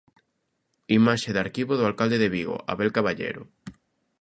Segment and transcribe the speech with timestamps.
[0.99, 3.43] Imaxe de arquivo do alcalde de Vigo, Abel Caballero.